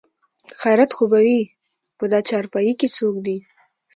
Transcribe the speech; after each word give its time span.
خېرت 0.59 0.91
خو 0.97 1.03
به 1.11 1.19
وي 1.25 1.39
په 1.97 2.05
دا 2.11 2.19
چارپايي 2.29 2.73
کې 2.79 2.87
څوک 2.97 3.15
دي? 3.25 3.37